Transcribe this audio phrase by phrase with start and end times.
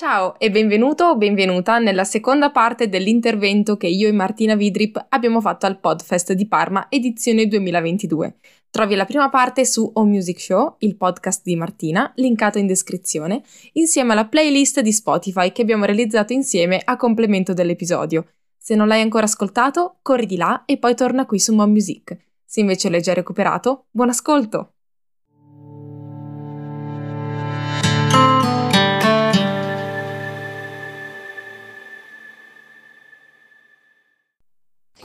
[0.00, 5.42] Ciao e benvenuto o benvenuta nella seconda parte dell'intervento che io e Martina Vidrip abbiamo
[5.42, 8.36] fatto al Podfest di Parma edizione 2022.
[8.70, 13.42] Trovi la prima parte su O Music Show, il podcast di Martina, linkato in descrizione,
[13.74, 18.24] insieme alla playlist di Spotify che abbiamo realizzato insieme a complemento dell'episodio.
[18.56, 22.16] Se non l'hai ancora ascoltato, corri di là e poi torna qui su Mo Music.
[22.42, 24.76] Se invece l'hai già recuperato, buon ascolto!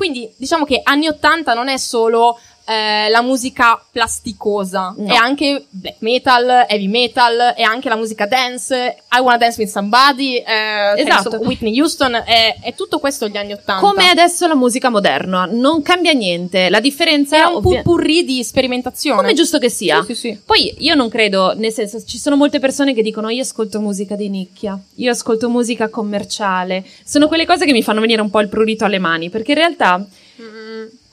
[0.06, 5.12] Quindi diciamo che anni 80 non è solo eh, la musica plasticosa, No.
[5.14, 9.70] è anche black metal, heavy metal, è anche la musica dance, I Wanna Dance With
[9.72, 11.38] Somebody, eh, Esatto.
[11.44, 13.86] Whitney Houston, è, è tutto questo gli anni 80.
[13.86, 16.70] Come adesso la musica moderna, non cambia niente.
[16.70, 19.18] La differenza è un ovvia- purpurri di sperimentazione.
[19.18, 20.02] come è giusto che sia.
[20.06, 20.42] Sì, sì, sì.
[20.44, 24.16] Poi io non credo, nel senso, ci sono molte persone che dicono io ascolto musica
[24.16, 26.84] di nicchia, io ascolto musica commerciale.
[27.06, 29.58] Sono quelle cose che mi fanno venire un po' il prurito alle mani, perché in
[29.58, 30.06] realtà.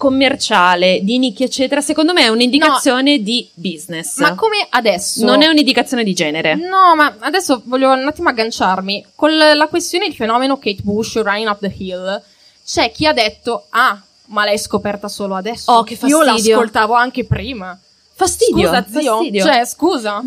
[0.03, 4.19] Commerciale, di nicchia, eccetera, secondo me è un'indicazione di business.
[4.19, 5.25] Ma come adesso?
[5.25, 6.57] non è un'indicazione di genere.
[6.57, 9.07] No, ma adesso voglio un attimo agganciarmi.
[9.15, 12.21] Con la questione del fenomeno Kate Bush, Running Up the Hill,
[12.67, 15.71] c'è chi ha detto, ah, ma l'hai scoperta solo adesso.
[15.71, 16.57] Oh, che Io fastidio.
[16.57, 17.79] l'ascoltavo anche prima.
[18.13, 18.67] Fastidio.
[18.67, 19.15] Scusa, zio.
[19.15, 19.45] fastidio.
[19.45, 20.25] Cioè, scusa.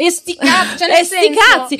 [0.00, 1.74] E sti cazzi, cioè E sti senso- cazzi,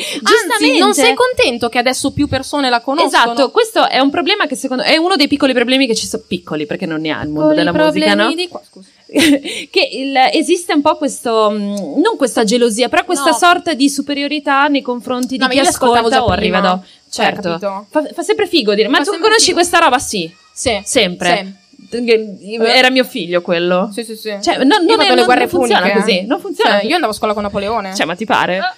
[0.53, 3.33] Anzi, non sei contento che adesso più persone la conoscono?
[3.33, 6.25] Esatto, questo è un problema che secondo è uno dei piccoli problemi che ci sono
[6.27, 8.35] piccoli perché non ne ha il mondo della musica, no?
[8.35, 8.89] di qua- scusa.
[9.09, 13.37] che il- esiste un po' questo, non questa gelosia, però questa No.
[13.37, 16.81] sorta di superiorità nei confronti di chi ascolta o arriva da.
[17.11, 19.55] Cioè, Certo, fa, fa sempre figo dire, ma Fa tu conosci figo.
[19.59, 19.99] questa roba?
[20.01, 20.81] Sì, Sì.
[20.85, 21.55] sempre.
[21.91, 23.91] Era mio figlio quello.
[23.93, 24.37] Sì, sì, sì.
[24.41, 26.23] Cioè, no- non, è, le guerre non funziona puniche, così, eh.
[26.23, 27.95] non funziona Cioè, io andavo a scuola con Napoleone.
[27.95, 28.59] Cioè, ma ti pare?
[28.59, 28.75] Ah.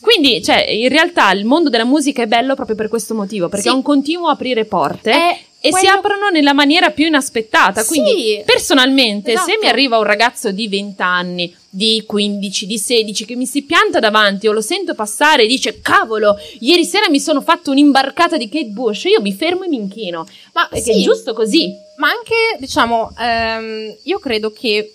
[0.00, 3.68] Quindi, cioè, in realtà il mondo della musica è bello proprio per questo motivo, perché
[3.68, 3.72] Sì.
[3.72, 7.80] è un continuo aprire porte È e si quello- aprono nella maniera più inaspettata.
[7.80, 7.88] Sì.
[7.88, 9.50] Quindi, personalmente, Esatto.
[9.50, 13.62] se mi arriva un ragazzo di 20 anni, di 15, di 16, che mi si
[13.62, 18.36] pianta davanti o lo sento passare e dice: Cavolo, ieri sera mi sono fatto un'imbarcata
[18.36, 20.26] di Kate Bush, io mi fermo e mi inchino.
[20.52, 20.90] Ma sì.
[20.90, 21.72] è giusto così.
[21.96, 24.92] Ma anche, diciamo, ehm, io credo che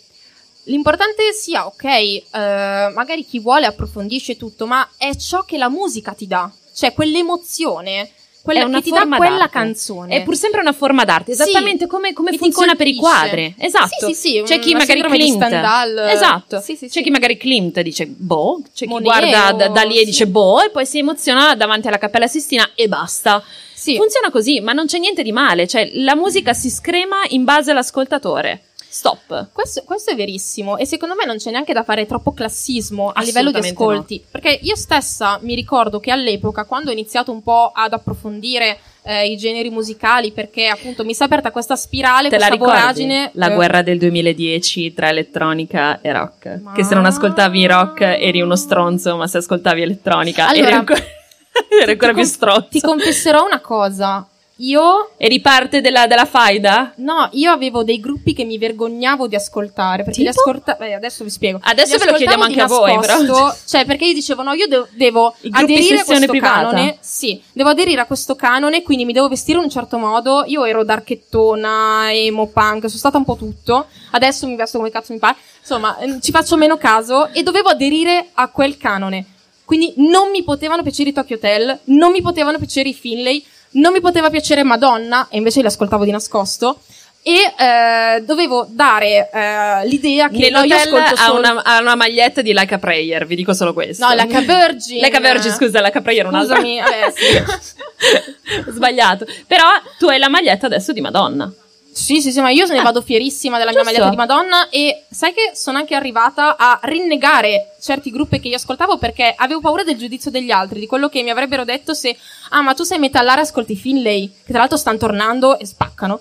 [0.66, 6.12] l'importante sia, ok, eh, magari chi vuole approfondisce tutto, ma è ciò che la musica
[6.14, 6.52] ti dà.
[6.76, 9.52] Cioè, quell'emozione, quella è una che ti dà forma quella d'arte.
[9.52, 10.16] canzone.
[10.16, 11.42] È pur sempre una forma d'arte, Sì.
[11.42, 13.54] esattamente come, come ti funziona per i quadri.
[13.58, 14.08] Esatto.
[14.08, 15.44] Sì, sì, sì, C'è chi magari Klimt.
[15.46, 15.98] Stendhal.
[16.10, 16.60] Esatto.
[16.62, 17.02] Sì, sì, C'è sì.
[17.04, 20.06] chi magari Klimt dice boh, c'è chi Monet guarda o- da, da lì e sì.
[20.06, 23.44] dice boh e poi si emoziona davanti alla Cappella Sistina e basta.
[23.74, 23.96] Sì.
[23.96, 27.72] Funziona così, ma non c'è niente di male, cioè la musica si screma in base
[27.72, 28.64] all'ascoltatore.
[28.92, 29.50] Stop.
[29.54, 33.22] Questo, questo è verissimo e secondo me non c'è neanche da fare troppo classismo a
[33.22, 37.72] livello di ascolti, perché io stessa mi ricordo che all'epoca quando ho iniziato un po'
[37.74, 42.38] ad approfondire eh, i generi musicali, perché appunto mi si è aperta questa spirale, Te
[42.40, 42.80] la questa ricordi?
[42.82, 46.60] voragine La eh, guerra del 2010 tra elettronica e rock.
[46.62, 50.76] Ma- Che se non ascoltavi rock eri uno stronzo, ma se ascoltavi elettronica eri Allora,
[50.78, 51.00] ancora,
[51.82, 52.68] eri ancora più stronzo.
[52.72, 54.28] Ti confesserò una cosa,
[54.62, 56.94] io Eri parte della, della faida?
[56.98, 60.40] No, io avevo dei gruppi che mi vergognavo di ascoltare perché li Tipo?
[60.42, 60.84] ascoltavo.
[60.94, 61.60] adesso vi spiego.
[61.62, 63.56] Adesso Li ve lo chiediamo anche a voi, però.
[63.66, 66.54] Cioè, perché io dicevo, no, io devo, devo I aderire a questo privata.
[66.56, 66.98] canone.
[67.00, 70.44] Sì, devo aderire a questo canone, quindi mi devo vestire in un certo modo.
[70.46, 73.88] Io ero darkettona, emo punk, sono stata un po' tutto.
[74.12, 75.38] Adesso mi vesto come cazzo mi pare.
[75.62, 79.26] Insomma, ehm, ci faccio meno caso e dovevo aderire a quel canone.
[79.66, 83.94] Quindi non mi potevano piacere i Tokyo Hotel, non mi potevano piacere i Finlay, non
[83.94, 86.80] mi poteva piacere Madonna, e invece li ascoltavo di nascosto.
[87.22, 91.40] E eh, dovevo dare eh, l'idea che no, io ascolto ha solo...
[91.40, 94.08] una, ha una maglietta di Like a Prayer, vi dico solo questo.
[94.08, 95.02] No, Like a Virgin.
[95.02, 96.56] Like a Virgin, scusa, Like a Prayer è un altro.
[96.56, 98.72] Scusami, vabbè, sì.
[98.72, 99.26] Sbagliato.
[99.46, 99.66] Però
[99.98, 101.52] tu hai la maglietta adesso di Madonna.
[101.92, 103.94] Sì, sì, sì, ma io ne Ah, vado fierissima della mia giusto.
[104.00, 108.56] maglietta di Madonna e sai che sono anche arrivata a rinnegare certi gruppi che io
[108.56, 112.16] ascoltavo perché avevo paura del giudizio degli altri, di quello che mi avrebbero detto se
[112.50, 116.20] ah, ma tu sei metallare ascolti Finlay, che tra l'altro stanno tornando e spaccano.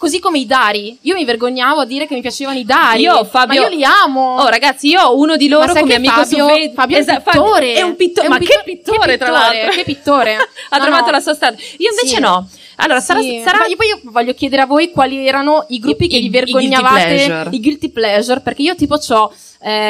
[0.00, 0.96] Così come i Dari.
[1.02, 3.02] Io mi vergognavo a dire che mi piacevano i Dari.
[3.02, 4.36] Io, Fabio- Ma io li amo.
[4.36, 6.74] Oh, ragazzi, io ho uno di loro come amico Fabio, su Facebook.
[6.74, 7.74] Fabio è un pittore.
[7.74, 8.28] È un pittore.
[8.28, 9.70] Ma pittore- che pittore, tra l'altro.
[9.72, 10.36] Che pittore.
[10.70, 11.10] ha No, trovato no.
[11.10, 11.56] la sua strada.
[11.76, 12.18] Io invece Sì.
[12.18, 12.48] no.
[12.76, 13.42] Allora, sarà, Sì.
[13.44, 16.18] sarà Ma io poi io voglio chiedere a voi quali erano i gruppi I- che
[16.18, 17.48] vi i guilty vergognavate, pleasure.
[17.52, 19.32] i guilty pleasure, perché io tipo ho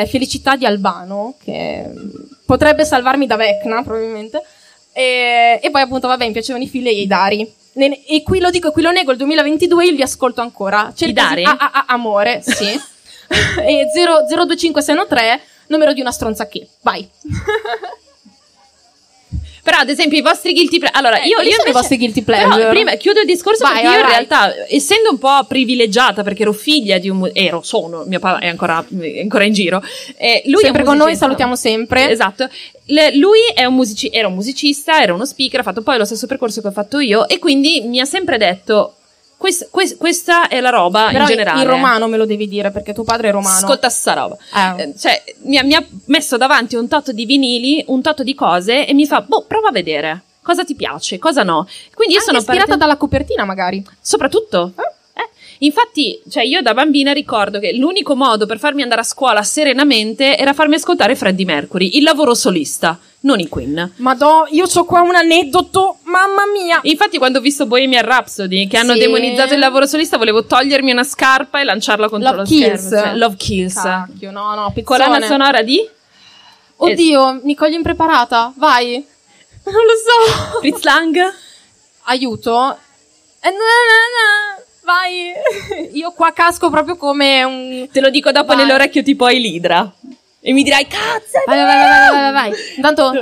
[0.08, 1.84] Felicità di Albano, che
[2.44, 4.42] potrebbe salvarmi da Vecna, probabilmente.
[4.92, 7.58] E, e poi appunto, vabbè, mi piacevano i figli e i Dari.
[7.74, 10.92] E qui lo dico e qui lo nego, il 2022 io li ascolto ancora.
[10.94, 11.44] Cercasi- Dari?
[11.44, 12.68] Ah, ah, ah, amore, sì.
[12.68, 16.66] e 0, 025613, numero di una stronza che.
[16.82, 17.08] Vai.
[19.62, 20.98] Però, ad esempio, i vostri guilty pleasure.
[20.98, 22.68] Allora, Eh, io, io sono i invece- vostri guilty Però, pleasure?
[22.70, 24.16] prima chiudo il discorso Vai, perché vai, io in vai.
[24.26, 27.28] realtà, essendo un po' privilegiata, perché ero figlia di un.
[27.32, 29.82] ero, sono, mio papà è ancora, è ancora in giro.
[30.16, 32.10] eh, lui Sempre con noi, salutiamo sempre.
[32.10, 32.48] Esatto.
[32.86, 36.04] Le- lui è un musici- era un musicista, era uno speaker, ha fatto poi lo
[36.04, 38.94] stesso percorso che ho fatto io e quindi mi ha sempre detto.
[39.40, 41.62] "Quest- quest- questa è la roba Però in generale.
[41.62, 43.56] in romano me lo devi dire perché tuo padre è romano.
[43.56, 44.36] Ascolta sta roba.
[44.76, 44.82] Eh.
[44.82, 48.34] Eh, Cioè, mi ha, mi ha messo davanti un tot di vinili, un tot di
[48.34, 50.24] cose e mi fa, boh, prova a vedere.
[50.42, 51.66] Cosa ti piace, cosa no.
[51.94, 53.82] Quindi io Anche sono ispirata partita- dalla copertina magari.
[54.00, 54.72] Soprattutto.
[54.76, 55.28] Eh,
[55.62, 60.38] Infatti, cioè io da bambina ricordo che l'unico modo per farmi andare a scuola serenamente
[60.38, 63.92] era farmi ascoltare Freddie Mercury, il lavoro solista, non i Queen.
[63.96, 66.80] Madò, io ho qua un aneddoto, mamma mia.
[66.82, 69.00] Infatti, quando ho visto Bohemian Rhapsody, che hanno Sì.
[69.00, 72.86] demonizzato il lavoro solista, volevo togliermi una scarpa e lanciarla contro Love lo Kills.
[72.86, 73.04] schermo.
[73.06, 73.74] Cioè, Love Kills.
[73.74, 75.26] Cacchio, no, no, Colonna pezzone.
[75.26, 75.88] sonora di
[76.82, 78.52] Oddio, mi cogli impreparata.
[78.56, 79.04] Vai.
[79.62, 80.58] Non lo so.
[80.60, 81.16] Fritz Lang.
[82.04, 82.78] Aiuto.
[83.40, 84.62] Eh, na, na, na.
[84.82, 85.32] Vai.
[85.92, 87.88] Io qua casco proprio come un...
[87.92, 88.64] Te lo dico dopo Vai.
[88.64, 89.92] nell'orecchio tipo ai Lidra.
[90.42, 91.38] E mi dirai, cazzo!
[91.38, 92.60] è Vai, vai, vero!" vai, vai, vai, vai, vai.
[92.76, 93.12] Intanto...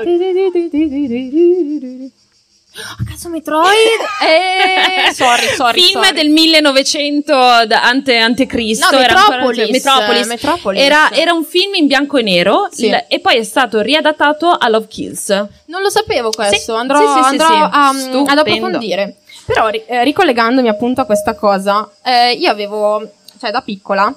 [2.80, 3.66] Ah, cazzo, Metroid.
[4.22, 5.80] Eh, sorry, sorry.
[5.80, 6.12] Film sorry.
[6.14, 7.32] del 1900
[7.66, 8.88] da- ante, antecristo.
[8.90, 9.70] No, era ancora- Metropolis.
[9.70, 10.26] Metropolis.
[10.26, 10.80] Metropolis.
[10.82, 12.88] Era, era un film in bianco e nero Sì.
[12.90, 15.28] l- e poi è stato riadattato a Love Kills.
[15.66, 19.16] Non lo sapevo questo, Sì, andrò, sì, sì, sì, andrò a- mm, ad approfondire.
[19.46, 23.02] Però eh, ricollegandomi appunto a questa cosa, eh, io avevo,
[23.40, 24.14] cioè da piccola,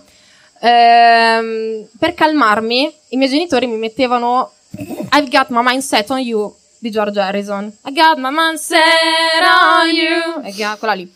[0.61, 4.51] ehm, per calmarmi, i miei genitori mi mettevano
[5.13, 7.71] I've got my mind set on you di George Harrison.
[7.85, 8.79] I got my mind set
[9.43, 10.41] on you.
[10.43, 11.13] E quella lì.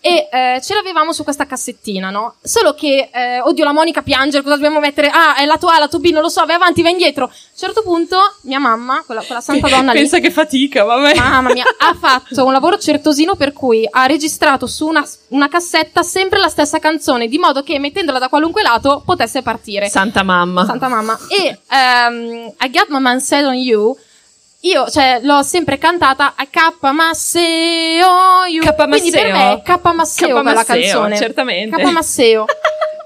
[0.00, 2.36] E eh, ce l'avevamo su questa cassettina, no?
[2.42, 5.08] Solo che, eh, oddio, la Monica piange, cosa dobbiamo mettere?
[5.08, 7.24] Ah, è lato A, lato B, non lo so, vai avanti, vai indietro.
[7.24, 11.16] A un certo punto, mia mamma, quella, quella santa donna lì, Pensa che fatica, vabbè.
[11.16, 16.02] Mamma mia, ha fatto un lavoro certosino per cui ha registrato su una, una cassetta
[16.02, 19.88] sempre la stessa canzone, di modo che mettendola da qualunque lato potesse partire.
[19.90, 20.64] Santa mamma.
[20.64, 21.18] Santa mamma.
[21.28, 23.96] E ehm, I Got My Man Said on You.
[24.62, 28.62] Io, cioè, l'ho sempre cantata a K Masseo you.
[28.64, 31.16] K Quindi per me è K Masseo quella Masseo, canzone.
[31.16, 31.82] certamente.
[31.82, 32.44] K Masseo.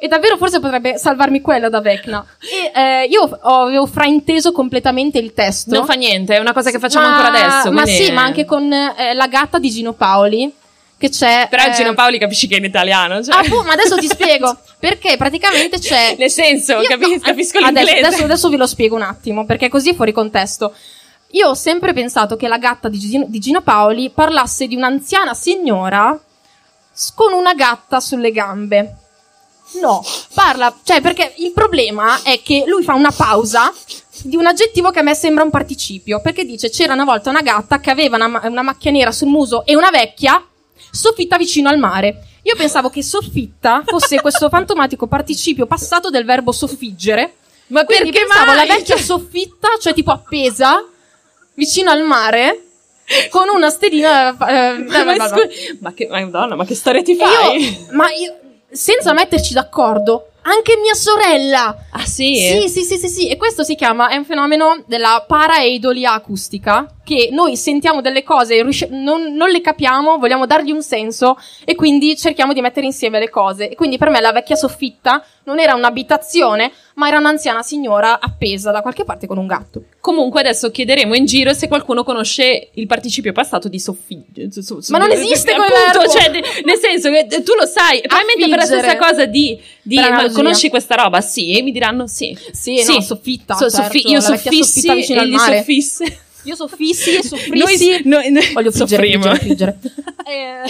[0.00, 2.22] E davvero forse potrebbe salvarmi quella da Vecna.
[2.38, 5.74] E eh, io ho- avevo frainteso completamente il testo.
[5.74, 7.72] Non fa niente, è una cosa che facciamo Ma- ancora adesso.
[7.72, 10.52] Ma quindi- sì, ma anche con eh, la gatta di Gino Paoli.
[10.98, 11.46] Che c'è.
[11.48, 13.22] Però eh, Gino Paoli capisci che è in italiano.
[13.22, 13.34] Cioè.
[13.34, 14.54] Ah, boh, ma adesso ti spiego.
[14.78, 16.16] Perché praticamente c'è.
[16.18, 18.06] Nel senso, Io- capi- no, capisco adesso, l'inglese.
[18.06, 20.74] Adesso, adesso ve lo spiego un attimo, perché così è fuori contesto.
[21.34, 25.34] Io ho sempre pensato che la gatta di Gino, di Gino Paoli parlasse di un'anziana
[25.34, 26.18] signora
[27.14, 28.96] con una gatta sulle gambe.
[29.80, 33.72] No, parla, cioè perché il problema è che lui fa una pausa
[34.22, 37.42] di un aggettivo che a me sembra un participio, perché dice c'era una volta una
[37.42, 40.40] gatta che aveva una, una macchia nera sul muso e una vecchia
[40.92, 42.28] soffitta vicino al mare.
[42.42, 47.38] Io pensavo che soffitta fosse questo fantomatico participio passato del verbo soffiggere.
[47.68, 48.68] Ma Quindi perché pensavo mai?
[48.68, 50.84] la vecchia soffitta, cioè tipo appesa
[51.54, 52.60] vicino al mare
[53.30, 54.30] con una stedina.
[54.30, 55.28] eh, Ma, eh, vabbè.
[55.28, 57.62] scu- ma che, madonna, ma che storia ti fai?
[57.62, 58.34] io, ma io,
[58.70, 61.86] senza metterci d'accordo, anche mia sorella.
[61.90, 62.36] Ah sì?
[62.36, 63.28] Sì, sì, sì, sì, sì.
[63.28, 68.62] E questo si chiama, è un fenomeno della paraeidolia acustica, che noi sentiamo delle cose,
[68.90, 73.28] non, non le capiamo, vogliamo dargli un senso e quindi cerchiamo di mettere insieme le
[73.30, 73.68] cose.
[73.70, 78.70] E quindi per me la vecchia soffitta non era un'abitazione, ma era un'anziana signora appesa
[78.70, 79.82] da qualche parte con un gatto.
[80.00, 84.50] Comunque adesso chiederemo in giro se qualcuno conosce il participio passato di soffigge.
[84.50, 86.10] so- so- Ma non esiste quel verbo!
[86.10, 90.30] cioè, nel senso che tu lo sai, probabilmente per la stessa cosa di, di ma
[90.32, 91.20] conosci questa roba?
[91.20, 92.34] Sì, e mi diranno sì.
[92.52, 95.56] Sì, no, soffitta, So- certo, soffi- io soffissi soffitta e gli mare.
[96.44, 98.00] Io soffissi e soffrissi.
[98.04, 99.78] Noi, noi, Voglio friggere, friggere, friggere.
[100.26, 100.62] Eh,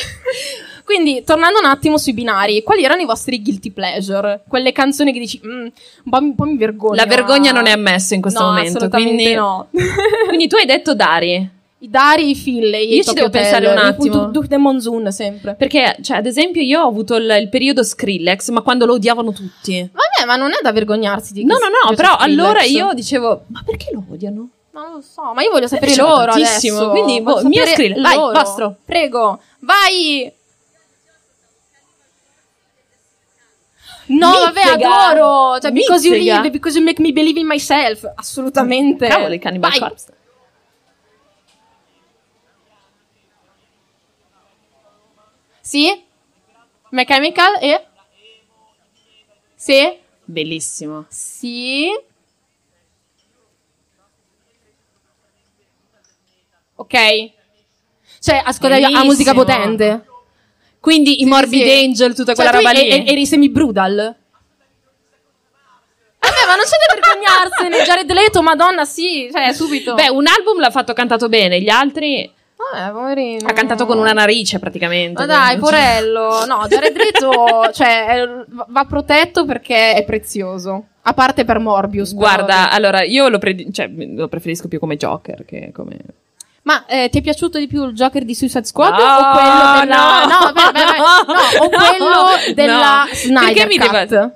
[0.84, 4.42] Quindi, tornando un attimo sui binari, quali erano i vostri guilty pleasure?
[4.46, 5.70] Quelle canzoni che dici, "Mm, un,
[6.10, 6.94] po', mi- un po' mi vergogno.
[6.94, 8.88] La vergogna ma-" non è ammessa in questo No, momento.
[8.88, 9.68] Quindi, no.
[10.28, 11.50] quindi tu hai detto Dari.
[11.78, 14.16] I Dari, i Finlay, Io i ci Tokyo devo pensare Hotel, un i attimo.
[14.24, 15.54] Du- Duke de Monsoon sempre.
[15.54, 19.32] Perché, cioè, ad esempio, io ho avuto il, il periodo Skrillex, ma quando lo odiavano
[19.32, 19.80] tutti.
[19.80, 22.38] Vabbè, ma non è da vergognarsi di No, no, no, però Skrillex.
[22.40, 24.48] allora io dicevo, ma perché lo odiano?
[24.74, 26.90] Non lo so, ma io voglio sapere piaceva loro tantissimo, adesso.
[26.90, 28.00] quindi, boh, sapere Skrillex.
[28.02, 28.76] Vai, loro.
[28.84, 30.32] Prego, vai!
[34.06, 35.10] No, vabbè, Mizzega.
[35.10, 35.60] adoro!
[35.60, 36.40] Cioè, because you Mizzega.
[36.40, 38.04] live, because you make me believe in myself.
[38.16, 39.06] Assolutamente.
[39.06, 39.78] Cavolo, i Cannibal Vai.
[39.78, 40.12] Corpse.
[45.60, 46.04] Sì?
[46.90, 47.86] Mechanical e?
[49.54, 49.98] Sì?
[50.24, 51.06] Bellissimo.
[51.08, 51.90] Sì?
[56.76, 56.94] Ok?
[58.20, 60.04] Cioè, ascoltavi la musica potente.
[60.80, 61.84] Quindi i Morbid sì.
[61.84, 62.88] Angel, tutta Cioè, quella roba lì.
[62.88, 64.14] e- eri semi-brudal.
[66.18, 67.82] Vabbè, ma non c'è da vergognarsene.
[67.84, 69.28] Jared Leto, madonna, sì.
[69.32, 69.94] Cioè, subito.
[69.94, 72.30] Beh, un album l'ha fatto cantato bene, gli altri
[72.72, 73.46] Vabbè, poverino.
[73.48, 75.20] ha cantato con una narice praticamente.
[75.20, 76.44] Ma dai, porello.
[76.46, 78.28] No, Jared Leto, cioè, è-
[78.68, 80.84] va protetto perché è prezioso.
[81.02, 82.14] A parte per Morbius.
[82.14, 85.96] però- Guarda, allora io lo, pre- cioè, lo preferisco più come Joker che come.
[86.64, 89.80] Ma eh, ti è piaciuto di più il Joker di Suicide Squad No, o quello
[89.80, 90.25] della...
[90.25, 90.38] no.
[90.47, 90.97] no, beh, beh, beh,
[91.33, 93.12] no, o quello della No.
[93.14, 93.90] Snyder Perché mi Cut?
[94.06, 94.33] deve-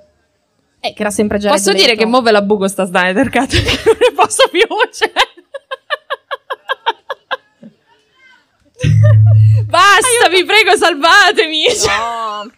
[0.80, 3.50] Eh, che era sempre Jared Posso dire che mo ve la buco sta Snyder Cut
[3.86, 4.60] non ne posso più.
[4.92, 5.10] Cioè.
[9.66, 11.64] Basta, vi prego, salvatemi.
[11.74, 11.96] Cioè.
[11.96, 12.50] No.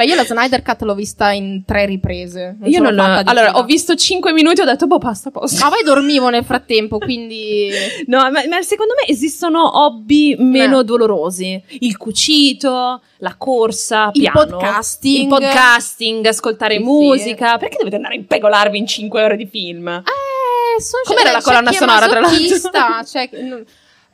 [0.00, 2.56] Ma io la Snyder Cut l'ho vista in tre riprese.
[2.58, 5.30] Non Io l'ho non di Allora, ho visto 5 minuti e ho detto, boh, basta,
[5.30, 5.62] posso.
[5.62, 7.68] Ma poi dormivo nel frattempo, quindi...
[8.06, 10.84] No, ma, ma secondo me esistono hobby meno Eh.
[10.84, 11.62] dolorosi.
[11.80, 14.38] Il cucito, la corsa, Il piano.
[14.56, 15.22] podcasting.
[15.22, 17.58] Il podcasting, ascoltare Sì, musica.
[17.58, 19.86] Perché dovete andare a impegolarvi in 5 ore di film?
[19.88, 23.04] Eh, son- Com'era cioè, la colonna sonora, tra l'altro?
[23.06, 23.64] cioè, non,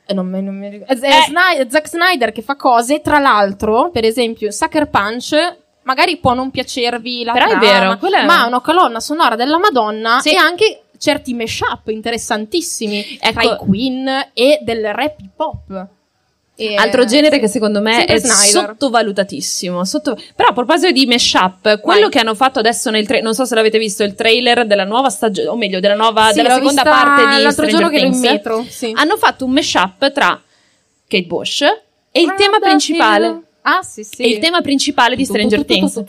[0.05, 0.93] eh, non non mi ricordo.
[0.93, 1.67] Eh, Eh.
[1.69, 7.23] Zack Snyder che fa cose, tra l'altro, per esempio, Sucker Punch, magari può non piacervi
[7.23, 10.33] la Però è trama, vero, quella è- ma ha una colonna sonora della Madonna Sì.
[10.33, 13.31] e anche certi mashup interessantissimi Ecco.
[13.39, 15.87] tra i Queen e del rap hip hop.
[16.59, 18.69] E- Altro genere che secondo me è Snyder.
[18.69, 19.85] sottovalutatissimo.
[19.85, 22.09] Sotto- Però a proposito di mashup, quello Vai.
[22.09, 25.09] che hanno fatto adesso nel trailer, non so se l'avete visto, il trailer della nuova
[25.09, 28.05] stagione, o meglio, della, nuova, Sì, della seconda parte di l'altro Stranger giorno che ero
[28.07, 28.29] in Things.
[28.31, 28.91] metro, sì.
[28.95, 30.41] Hanno fatto un mashup tra
[31.07, 33.41] Kate Bush e il tema Guarda, principale.
[33.69, 34.21] Ah, sì, sì.
[34.21, 36.01] E il tema principale di Stranger Things.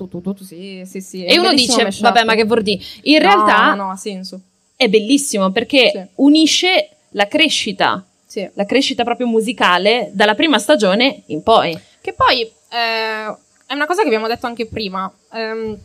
[0.44, 1.24] Sì, sì, sì.
[1.24, 2.02] è E uno dice, mashup.
[2.02, 2.80] vabbè, ma che vuol dire?
[3.02, 4.40] In No, realtà no, ha senso.
[4.76, 6.00] è bellissimo perché Sì.
[6.16, 8.48] unisce la crescita, Sì.
[8.54, 11.76] la crescita proprio musicale dalla prima stagione in poi.
[12.00, 13.36] Che poi eh,
[13.66, 15.12] è una cosa che abbiamo detto anche prima.
[15.32, 15.76] ehm,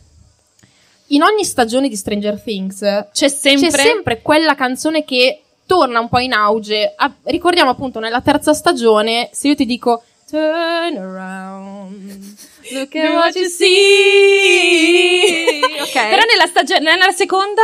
[1.08, 2.78] in ogni stagione di Stranger Things
[3.12, 6.92] C'è sempre, c'è sempre quella canzone che torna un po' in auge.
[6.96, 10.02] Ah, ricordiamo appunto nella terza stagione, se io ti dico
[10.34, 12.36] Turn around,
[12.72, 15.60] look at what you see.
[15.80, 15.92] Ok.
[15.92, 17.62] Però nella stagione, nella seconda,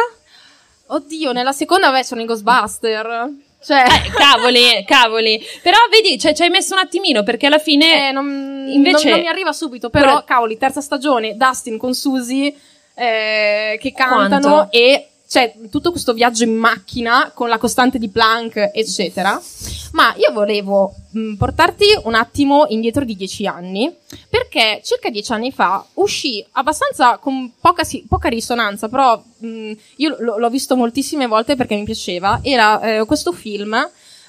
[0.92, 3.28] Oddio, nella seconda beh, sono i Ghostbuster.
[3.60, 5.44] Cioè, eh, cavoli, cavoli.
[5.62, 9.12] Però vedi, cioè, ci hai messo un attimino perché alla fine Eh, non, Invece- non-
[9.14, 12.54] non mi arriva subito, però Quella- cavoli, terza stagione, Dustin con Susie
[12.94, 14.68] eh, che cantano Quanto?
[14.70, 19.40] e c'è tutto questo viaggio in macchina con la costante di Planck, eccetera.
[19.92, 23.92] Ma io volevo mh, portarti un attimo indietro di dieci anni,
[24.28, 30.34] perché circa dieci anni fa uscì abbastanza con poca, poca risonanza, però mh, io l-
[30.38, 32.40] l'ho visto moltissime volte perché mi piaceva.
[32.42, 33.74] Era eh, questo film.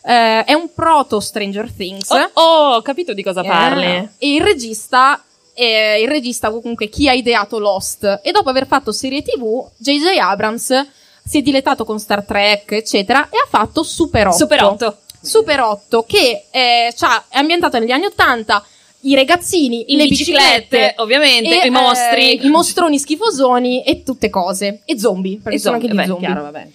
[0.04, 2.10] eh, è un proto Stranger Things.
[2.12, 3.86] oh, oh, ho capito di cosa parli.
[3.86, 5.24] Eh, E il regista,
[5.62, 10.18] eh, il regista comunque chi ha ideato Lost e dopo aver fatto serie tv, J.J.
[10.20, 10.88] Abrams
[11.24, 14.36] si è dilettato con Star Trek, eccetera, e ha fatto Super 8.
[14.38, 14.98] Super 8.
[15.22, 18.66] Super 8 che eh, c'ha- è ambientato negli anni 80
[19.02, 22.40] i ragazzini, In le biciclette, biciclette, ovviamente, e, i mostri.
[22.40, 24.82] eh, i mostroni schifosoni e tutte cose.
[24.86, 26.28] E zombie, perché E sono anche zombie, gli vabbè, zombie.
[26.28, 26.68] chiaro, vabbè,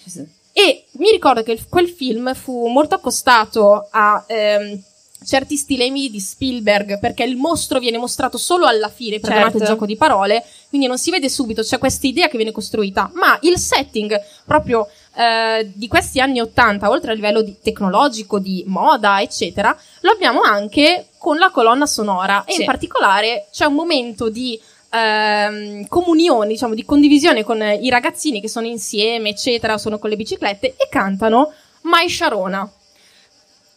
[0.52, 4.82] E mi ricordo che quel film fu molto accostato a ehm,
[5.26, 9.64] certi stilemi di Spielberg, perché il mostro viene mostrato solo alla fine, perdonate Certo.
[9.64, 13.10] il gioco di parole, quindi non si vede subito, c'è questa idea che viene costruita,
[13.14, 18.62] ma il setting proprio eh, di questi anni 80, oltre a livello di- tecnologico, di
[18.68, 22.60] moda, eccetera, lo abbiamo anche con la colonna sonora e Sì.
[22.60, 28.48] in particolare c'è un momento di ehm, comunione, diciamo, di condivisione con i ragazzini che
[28.48, 31.52] sono insieme, eccetera, sono con le biciclette e cantano
[31.82, 32.70] Mai Sharona.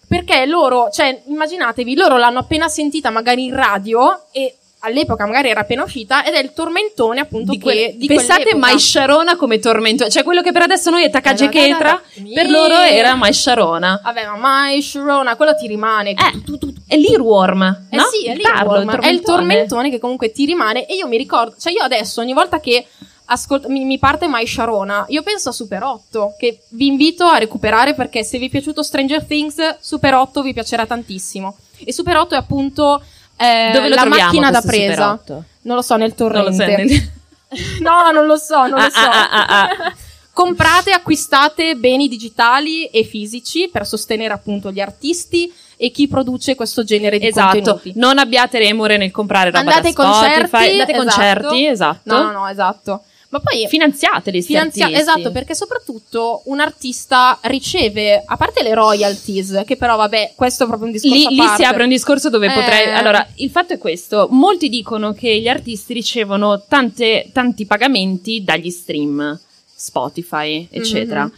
[0.09, 5.59] Perché loro, cioè, immaginatevi, loro l'hanno appena sentita magari in radio e all'epoca magari era
[5.59, 8.55] appena uscita ed è il tormentone appunto Di che quelle- di pensate.
[8.55, 11.67] Mai Sharona come tormento, cioè quello che per adesso noi è Takagi Da, da, da,
[11.67, 12.01] da, Ketra,
[12.33, 13.99] per loro era Mai Sharona.
[14.03, 16.11] Vabbè, ma Mai Sharona, quello ti rimane.
[16.11, 18.03] Eh, Tu, tu, tu, È l'earworm, Eh no?
[18.09, 20.87] sì, è, Il lì tarlo, il worm, è il tormentone che comunque ti rimane.
[20.87, 22.83] E io mi ricordo, cioè io adesso ogni volta che
[23.29, 27.37] ascolto, mi, mi parte Mai Sharona, io penso a Super 8, che vi invito a
[27.37, 31.55] recuperare perché se vi è piaciuto Stranger Things, Super 8 vi piacerà tantissimo.
[31.83, 33.01] E Super 8 è appunto
[33.37, 35.11] eh, Dove lo la macchina da presa.
[35.13, 35.43] 8?
[35.61, 36.51] Non lo so, nel Non torrente.
[36.53, 37.11] so, nel-
[37.81, 38.99] no, non lo so, non lo Ah, so.
[38.99, 39.93] ah, ah, ah, ah.
[40.31, 46.83] Comprate, acquistate beni digitali e fisici per sostenere appunto gli artisti e chi produce questo
[46.85, 47.91] genere di Esatto, contenuti.
[47.95, 51.17] non abbiate remore nel comprare roba Andate da ai concerti, Spotify, andate ai esatto.
[51.17, 52.13] concerti, esatto.
[52.15, 53.03] No, no, no, esatto.
[53.31, 59.61] Ma poi finanziate questi finanzia- esatto, perché soprattutto un artista riceve, a parte le royalties,
[59.65, 62.47] che però vabbè, questo è proprio un discorso Lì, lì si apre un discorso dove
[62.47, 62.53] Eh.
[62.53, 62.91] potrei.
[62.91, 68.71] Allora, il fatto è questo: molti dicono che gli artisti ricevono tante- tanti pagamenti dagli
[68.71, 69.39] stream,
[69.75, 71.23] Spotify, eccetera.
[71.25, 71.31] Mhm.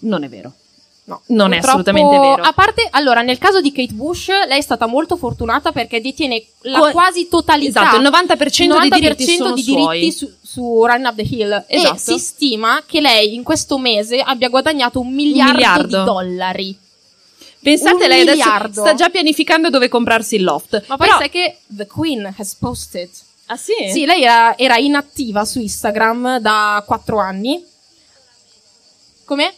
[0.00, 0.52] Non è vero.
[1.06, 2.42] No, Non è assolutamente vero.
[2.42, 6.42] A parte, allora, nel caso di Kate Bush, lei è stata molto fortunata perché detiene
[6.62, 7.82] la Co- quasi totalità.
[7.82, 11.64] Esatto, il 90% dei diritti 90% di diritti su, su Run Up the Hill.
[11.66, 11.94] Esatto.
[11.94, 15.98] E si stima che lei in questo mese abbia guadagnato un miliardo, miliardo.
[15.98, 16.78] di dollari.
[17.60, 18.80] Pensate, Un lei adesso miliardo.
[18.80, 20.84] sta già pianificando dove comprarsi il loft.
[20.86, 23.10] Ma poi Però- sai che The Queen has posted.
[23.46, 23.72] Ah, sì?
[23.92, 27.62] Sì, lei era, era inattiva su Instagram da 4 anni.
[29.24, 29.52] Come?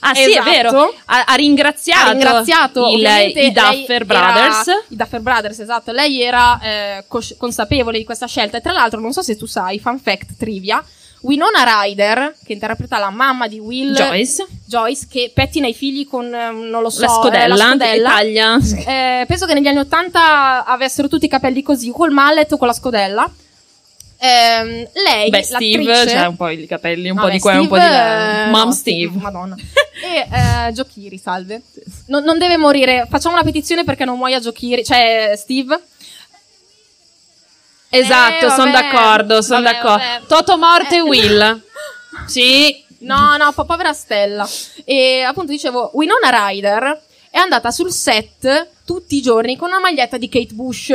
[0.00, 0.50] Ah, sì, è Esatto.
[0.50, 0.94] vero.
[1.06, 4.66] Ha, ha ringraziato, ha ringraziato il- i Duffer era- Brothers.
[4.88, 5.92] I Duffer Brothers, esatto.
[5.92, 8.58] Lei era eh, cos- consapevole di questa scelta.
[8.58, 10.84] E tra l'altro, non so se tu sai, fun fact trivia.
[11.22, 14.46] Winona Ryder, che interpreta la mamma di Will Joyce.
[14.64, 18.58] Joyce, che pettina i figli con, eh, non lo so, la scodella, eh, la scodella.
[18.86, 22.68] Eh, penso che negli anni 80 avessero tutti i capelli così, col mallet o con
[22.68, 23.28] la scodella.
[24.18, 27.52] Ehm, lei, Beh, Steve, l'attrice- c'ha un po' i capelli, un po' Vabbè, di qua
[27.52, 28.46] e un po' di là.
[28.46, 29.12] Eh, Mom no, Steve.
[29.18, 29.56] Madonna.
[30.02, 30.28] E
[30.68, 31.62] eh, Giochiri, salve.
[32.06, 33.06] Non, non deve morire.
[33.10, 34.84] Facciamo una petizione perché non muoia Giochiri.
[34.84, 35.80] Cioè, Steve.
[37.88, 38.90] Esatto, Eh, sono vabbè.
[38.90, 40.04] d'accordo, sono Vabbè, d'accordo.
[40.04, 40.26] vabbè.
[40.26, 41.00] Toto Morte Eh.
[41.02, 41.62] Will.
[42.26, 42.82] Sì.
[43.00, 44.48] No, no, po- povera Stella.
[44.84, 50.16] E appunto dicevo, Winona Ryder è andata sul set tutti i giorni con una maglietta
[50.16, 50.86] di Kate Bush.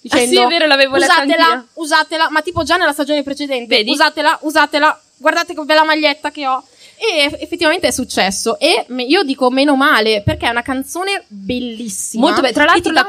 [0.00, 3.22] Dicendo, Ah, sì, è vero, l'avevo letta Usatela, anch'io." usatela, ma tipo già nella stagione
[3.22, 3.74] precedente.
[3.74, 3.90] Vedi?
[3.90, 6.62] Usatela, usatela, guardate che bella maglietta che ho.
[6.98, 8.58] E eff- effettivamente è successo.
[8.58, 12.24] E io dico meno male, perché è una canzone bellissima.
[12.24, 12.52] Molto bene.
[12.54, 13.06] Tra l'altro la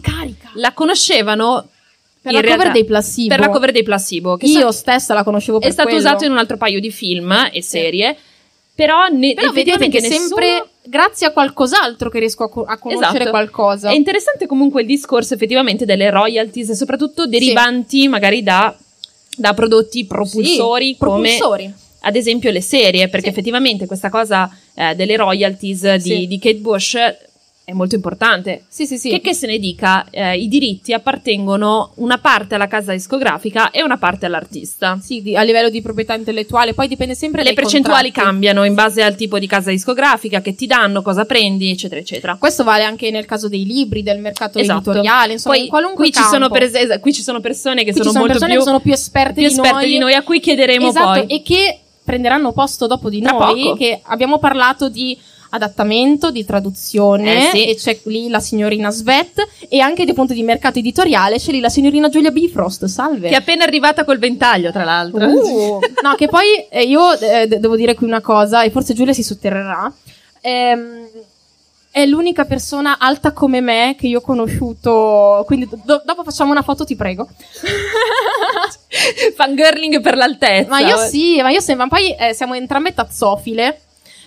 [0.00, 0.50] carica.
[0.54, 1.68] La conoscevano
[2.22, 2.40] Per la.
[2.40, 4.36] Per la cover dei Placebo.
[4.36, 6.02] Che Io sa- stessa la conoscevo per è stato quello.
[6.04, 8.16] usato in un altro paio di film e serie.
[8.74, 12.78] Però, ne, Però effettivamente che nessuno- sempre grazie a qualcos'altro che riesco a, co- a
[12.78, 13.30] conoscere Esatto.
[13.30, 13.90] qualcosa.
[13.90, 18.74] È interessante comunque il discorso effettivamente delle royalties, soprattutto derivanti magari da,
[19.36, 21.74] da prodotti propulsori Sì, come propulsori.
[22.00, 23.32] Ad esempio le serie, perché Sì.
[23.32, 26.26] effettivamente questa cosa eh, delle royalties di, Sì.
[26.26, 26.96] di Kate Bush
[27.62, 28.64] è molto importante.
[28.68, 29.10] Sì, sì, sì.
[29.10, 33.82] Che, che se ne dica, eh, i diritti appartengono una parte alla casa discografica e
[33.84, 34.98] una parte all'artista.
[35.00, 38.26] Sì, di- a livello di proprietà intellettuale, poi dipende sempre Le percentuali contratti.
[38.28, 42.34] cambiano in base al tipo di casa discografica che ti danno, cosa prendi, eccetera, eccetera.
[42.40, 44.90] Questo vale anche nel caso dei libri, del mercato Esatto.
[44.90, 46.54] editoriale, insomma, Poi in qualunque qui ci, sono campo.
[46.54, 48.80] per es- qui ci sono persone che Qui sono sono molto persone più, che sono
[48.80, 51.36] più esperte, più esperte di noi, a cui chiederemo esatto, poi.
[51.36, 51.78] e che
[52.10, 53.76] prenderanno posto dopo di Tra noi, poco.
[53.76, 55.16] che abbiamo parlato di
[55.52, 57.64] adattamento, di traduzione, Eh, sì.
[57.66, 61.60] e c'è lì la signorina Svet, e anche dal punto di mercato editoriale c'è lì
[61.60, 63.28] la signorina Giulia Bifrost, salve.
[63.28, 65.24] Che è appena arrivata col ventaglio, tra l'altro.
[65.26, 68.94] Uh, no, che poi eh, io eh, de- devo dire qui una cosa, e forse
[68.94, 69.92] Giulia si sotterrerà.
[70.40, 71.08] Ehm,
[71.90, 75.42] è l'unica persona alta come me che io ho conosciuto.
[75.46, 77.28] Quindi do- dopo facciamo una foto, ti prego.
[79.34, 80.68] Fangirling per l'altezza.
[80.68, 81.88] Ma io sì, ma io sembra.
[81.88, 83.80] Poi eh, siamo entrambe tazzofile.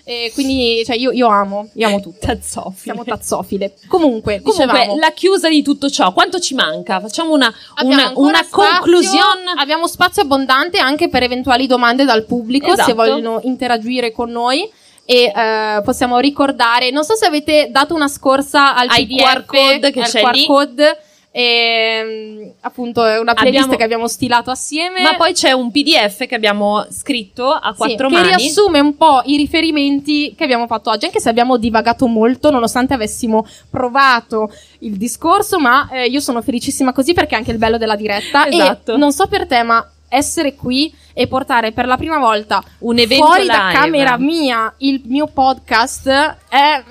[0.05, 2.25] E quindi, cioè, io, io amo, io amo tutto.
[2.25, 2.75] Tazzofile.
[2.77, 3.75] Siamo tazzofile.
[3.87, 6.99] Comunque, Comunque, dicevamo, la chiusa di tutto ciò, quanto ci manca?
[6.99, 9.53] Facciamo una, una, una conclusione.
[9.57, 12.89] Abbiamo spazio abbondante anche per eventuali domande dal pubblico Esatto.
[12.89, 14.69] se vogliono interagire con noi.
[15.05, 19.45] E eh, possiamo ricordare, non so se avete dato una scorsa al Ai PDF, QR
[19.45, 20.45] code che c'è QR lì.
[20.45, 20.97] code,
[21.35, 25.01] e, appunto è una playlist Abbiamo- che abbiamo stilato assieme.
[25.01, 28.27] Ma poi c'è un PDF che abbiamo scritto a Sì, quattro che mani.
[28.35, 32.93] riassume un po' i riferimenti che abbiamo fatto oggi, anche se abbiamo divagato molto, nonostante
[32.93, 37.77] avessimo provato il discorso, ma eh, io sono felicissima così perché è anche il bello
[37.77, 38.47] della diretta.
[38.47, 38.93] Esatto.
[38.93, 42.97] E non so per te, ma essere qui e portare per la prima volta un
[42.97, 43.79] evento fuori da live.
[43.79, 46.07] camera mia il mio podcast
[46.49, 46.83] è.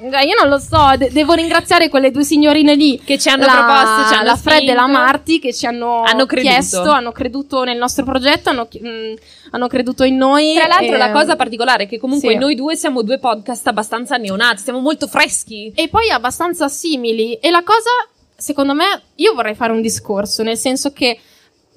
[0.00, 3.52] Io non lo so, de- devo ringraziare quelle due signorine lì Che ci hanno la,
[3.52, 4.98] proposto, ci hanno la Fred e la spinto.
[5.00, 9.14] Marti che ci hanno, Hanno chiesto, hanno creduto nel nostro progetto, hanno, mh,
[9.50, 10.54] hanno creduto in noi.
[10.54, 12.38] Tra l'altro, e- la cosa particolare è che comunque sì.
[12.38, 15.72] noi due siamo due podcast abbastanza neonati, siamo molto freschi.
[15.74, 17.34] E poi abbastanza simili.
[17.34, 17.90] E la cosa,
[18.36, 21.18] secondo me, io vorrei fare un discorso, nel senso che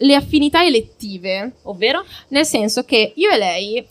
[0.01, 2.05] le affinità elettive, Ovvero?
[2.29, 3.87] nel senso che io e lei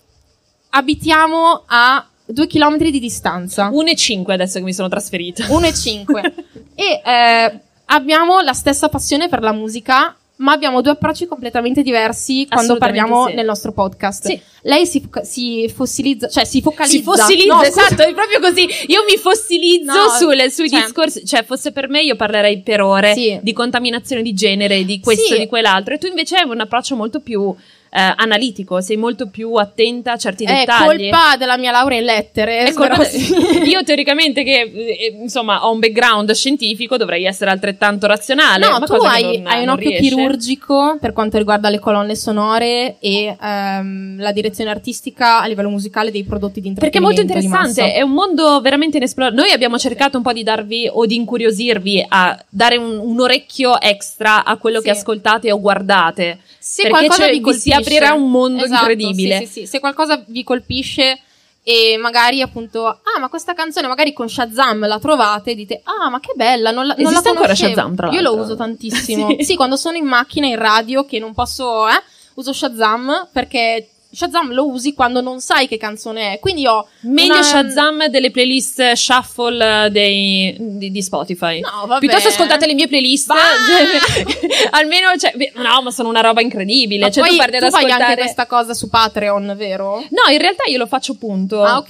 [0.71, 3.71] abitiamo a due chilometri di distanza.
[3.73, 5.47] 1 e 5 adesso che mi sono trasferita.
[5.49, 6.35] 1 e 5.
[6.75, 12.47] e eh, abbiamo la stessa passione per la musica, ma abbiamo due approcci completamente diversi
[12.51, 13.35] quando parliamo sì.
[13.35, 14.27] nel nostro podcast.
[14.27, 14.41] Sì.
[14.63, 16.97] Lei si, si fossilizza, cioè si focalizza.
[16.97, 17.87] Si fossilizza, No, scusa.
[17.87, 18.67] esatto, è proprio così.
[18.89, 22.81] Io mi fossilizzo No, sulle- sui cioè- discorsi, cioè fosse per me io parlerei per
[22.81, 23.39] ore Sì.
[23.43, 27.21] di contaminazione di genere, di questo di quell'altro, e tu invece hai un approccio molto
[27.21, 27.55] più
[27.93, 31.11] eh, analitico, sei molto più attenta a certi È dettagli.
[31.11, 32.65] colpa della mia laurea in lettere.
[32.65, 33.35] È colpa- sì.
[33.69, 38.67] io teoricamente che eh, insomma ho un background scientifico dovrei essere altrettanto razionale.
[38.69, 40.09] No, ma tu hai, non- hai un occhio riesce.
[40.15, 46.11] chirurgico per quanto riguarda le colonne sonore e ehm, la direzione artistica a livello musicale
[46.11, 49.35] dei prodotti di Perché è molto intrattenimento interessante, è un mondo veramente inesplorato.
[49.35, 53.81] Noi abbiamo cercato un po' di darvi o di incuriosirvi a dare un, un orecchio
[53.81, 54.85] extra a quello Sì.
[54.85, 56.39] che ascoltate o guardate.
[56.71, 59.39] Se perché qualcosa vi vi colpisce, si aprirà un mondo Esatto, incredibile.
[59.39, 59.67] Sì, sì, sì.
[59.67, 61.21] Se qualcosa vi colpisce
[61.65, 66.09] e magari appunto, ah, ma questa canzone magari con Shazam la trovate e dite, ah,
[66.09, 67.55] ma che bella, non la, non la Esiste ancora.
[67.57, 69.29] Shazam, tra Io lo uso tantissimo.
[69.41, 69.45] Sì.
[69.45, 69.57] sì.
[69.57, 72.01] quando sono in macchina, in radio, che non posso, eh,
[72.35, 76.39] uso Shazam perché Shazam lo usi quando non sai che canzone è.
[76.41, 81.61] Quindi ho Meglio una- Shazam delle playlist shuffle eh, dei- di, di Spotify.
[81.61, 82.01] No, vabbè.
[82.01, 83.29] Piuttosto ascoltate le mie playlist.
[83.71, 87.05] Cioè, almeno, cioè, no, ma sono una roba incredibile.
[87.05, 88.11] Ma cioè, poi tu parti ad tu fai ascoltare.
[88.11, 89.97] anche questa cosa su Patreon, vero?
[90.11, 91.63] No, in realtà io lo faccio punto.
[91.63, 91.89] Ah, ok.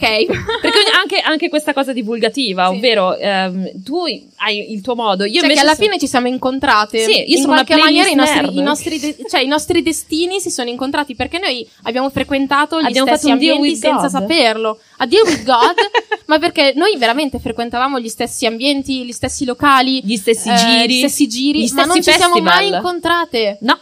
[0.60, 2.76] Perché anche, anche questa cosa divulgativa, Sì.
[2.76, 4.04] ovvero ehm, tu
[4.42, 7.04] hai il tuo modo, io Cioè invece che alla so- fine ci siamo incontrate.
[7.04, 9.82] Sì, io in sono una qualche maniera i nostri, i nostri de- cioè, i nostri
[9.82, 14.10] destini si sono incontrati perché noi abbiamo frequentato gli Abbiamo stessi ambienti senza God.
[14.10, 14.78] saperlo.
[14.98, 15.74] A deal with God,
[16.26, 20.94] ma perché noi veramente frequentavamo gli stessi ambienti, gli stessi locali, gli stessi eh, giri,
[20.94, 22.78] gli stessi giri, gli ma non ci stessi siamo mai festival.
[22.78, 23.58] incontrate.
[23.60, 23.78] No,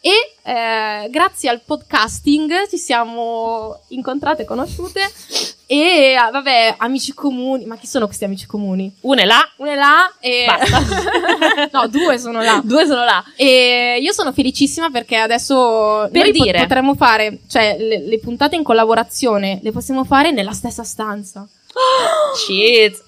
[0.00, 0.10] E
[0.44, 5.00] eh, grazie al podcasting ci siamo incontrate, conosciute
[5.70, 7.66] e ah, vabbè, amici comuni.
[7.66, 8.90] Ma chi sono questi amici comuni?
[9.02, 10.46] una è là, Una è là e
[11.70, 12.62] no, due sono là.
[12.64, 13.22] due sono là.
[13.36, 16.60] E io sono felicissima perché adesso Per dire.
[16.60, 21.46] potremmo fare, cioè le, le puntate in collaborazione le possiamo fare nella stessa stanza.
[22.34, 23.04] Shit.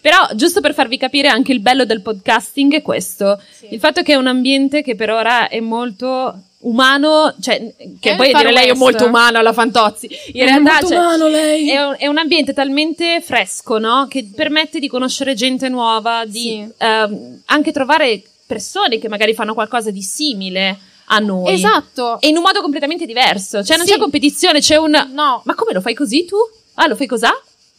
[0.00, 3.40] Però, giusto per farvi capire anche il bello del podcasting è questo.
[3.56, 3.68] Sì.
[3.72, 8.16] Il fatto che è un ambiente che per ora è molto umano, cioè, che È
[8.16, 10.08] poi dire lei è molto umano alla Fantozzi.
[10.32, 11.70] In realtà, cioè, lei.
[11.70, 14.06] È un, è un ambiente talmente fresco, no?
[14.08, 16.68] Che permette di conoscere gente nuova, di Sì.
[16.78, 21.52] ehm, anche trovare persone che magari fanno qualcosa di simile a noi.
[21.52, 22.20] Esatto.
[22.20, 23.62] E in un modo completamente diverso.
[23.64, 23.92] Cioè, non Sì.
[23.92, 24.90] c'è competizione, c'è un.
[25.12, 26.36] No, Ma come lo fai così tu?
[26.74, 27.32] Ah, lo fai cos'ha?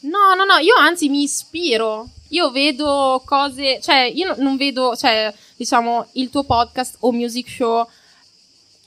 [0.04, 2.08] no, no, no, io anzi mi ispiro.
[2.30, 7.48] Io vedo cose, cioè io no- non vedo, cioè diciamo il tuo podcast o music
[7.48, 7.88] show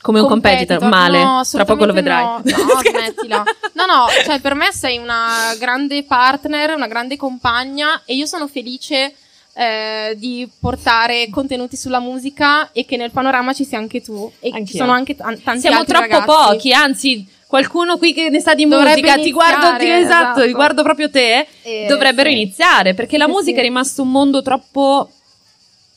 [0.06, 1.20] Come un competitor, male.
[1.20, 2.22] No, Tra poco lo vedrai.
[2.22, 3.42] No, no smettila.
[3.72, 8.46] No, no, cioè per me sei una grande partner, una grande compagna e io sono
[8.46, 9.12] felice
[9.54, 14.50] eh, di portare contenuti sulla musica e che nel panorama ci sia anche tu e
[14.50, 14.78] ci Anch'io.
[14.78, 16.52] sono anche tan- tanti Siamo altri troppo ragazzi.
[16.52, 20.46] pochi, anzi, qualcuno qui che ne sa di Dovrebbe musica, ti guardo, ti, esatto, esatto.
[20.46, 21.48] ti guardo proprio te.
[21.62, 22.34] Eh, dovrebbero sì.
[22.36, 23.62] iniziare perché la musica sì.
[23.64, 25.10] è rimasto un mondo troppo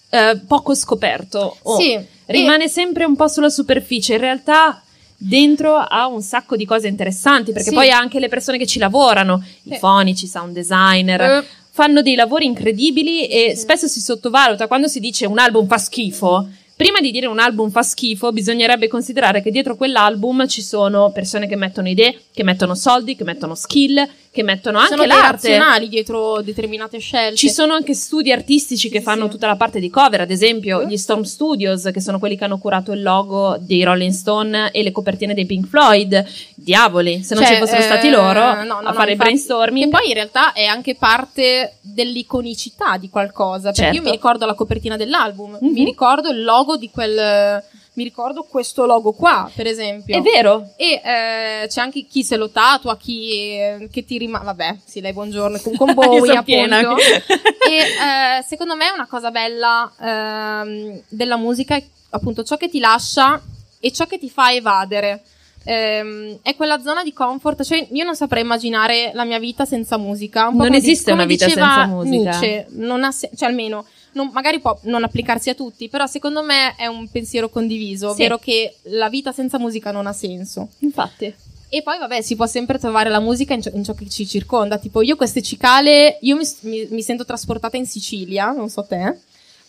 [0.10, 1.58] eh, poco scoperto.
[1.64, 4.14] Oh, Sì, Rimane sempre un po' sulla superficie.
[4.14, 4.82] In realtà.
[5.22, 7.76] Dentro ha un sacco di cose interessanti perché Sì.
[7.76, 9.78] poi ha anche le persone che ci lavorano, i Sì.
[9.78, 13.60] fonici, sound designer, Eh, fanno dei lavori incredibili e Sì.
[13.64, 16.48] spesso si sottovaluta quando si dice un album fa schifo.
[16.74, 21.48] Prima di dire un album fa schifo, bisognerebbe considerare che dietro quell'album ci sono persone
[21.48, 25.32] che mettono idee, che mettono soldi, che mettono skill, che mettono anche sono l'arte.
[25.50, 27.36] razionali dietro determinate scelte.
[27.36, 29.32] Ci sono anche studi artistici che Sì, fanno sì.
[29.32, 30.88] tutta la parte di cover, ad esempio Eh.
[30.88, 34.84] gli Storm Studios, che sono quelli che hanno curato il logo dei Rolling Stone e
[34.84, 36.24] le copertine dei Pink Floyd.
[36.54, 39.16] Diavoli, se non Cioè, ci fossero eh, stati loro no, no, a no, fare infatti,
[39.16, 39.86] brainstorming.
[39.92, 43.72] Che poi in realtà è anche parte dell'iconicità di qualcosa.
[43.72, 43.96] Perché Certo.
[43.98, 45.72] io mi ricordo la copertina dell'album, Mhm.
[45.72, 47.64] mi ricordo il logo di quel.
[48.00, 50.16] Mi ricordo questo logo qua, per esempio.
[50.16, 54.46] È vero, E eh, c'è anche chi se lo tatua, chi eh, che ti rimane.
[54.46, 56.96] Vabbè, sì, lei buongiorno con, con Bowie, appunto.
[56.98, 62.80] e eh, secondo me una cosa bella ehm, della musica è appunto ciò che ti
[62.80, 63.42] lascia
[63.82, 65.22] e ciò che ti fa evadere.
[65.66, 69.98] Ehm, è quella zona di comfort, cioè io non saprei immaginare la mia vita senza
[69.98, 70.48] musica.
[70.48, 72.40] Non esiste una vita senza musica.
[72.40, 76.42] Nietzsche, non ha se- cioè almeno non- magari può non applicarsi a tutti, però secondo
[76.44, 78.14] me è un pensiero condiviso, Sì.
[78.14, 80.70] ovvero che la vita senza musica non ha senso.
[80.80, 81.34] infatti.
[81.72, 84.26] E poi, vabbè, si può sempre trovare la musica in ciò, in ciò che ci
[84.28, 84.80] circonda.
[84.80, 89.16] Tipo, io queste cicale, io mi, mi- mi sento trasportata in Sicilia, non so te,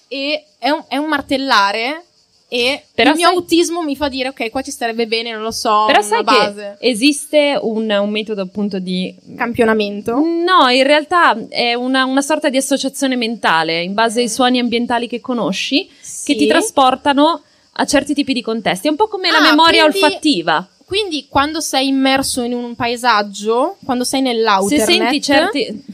[0.09, 2.05] e è un, è un martellare.
[2.53, 5.43] E Però il mio sai- autismo mi fa dire, ok, qua ci starebbe bene, non
[5.43, 6.77] lo so, Però sai base.
[6.81, 9.15] che esiste un, un metodo appunto di...
[9.37, 10.17] Campionamento.
[10.17, 15.07] No, in realtà è una, una sorta di associazione mentale in base ai suoni ambientali
[15.07, 16.35] che conosci, che Sì.
[16.37, 17.41] ti trasportano
[17.75, 18.89] a certi tipi di contesti.
[18.89, 20.69] È un po' come la Ah, memoria quindi- olfattiva.
[20.85, 25.85] Quindi quando sei immerso in un paesaggio, quando sei Se nell'outernet, senti certi.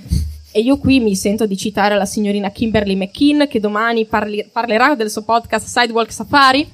[0.57, 4.95] E io qui mi sento di citare la signorina Kimberly McKean che domani parli- parlerà
[4.95, 6.67] del suo podcast Sidewalk Safari,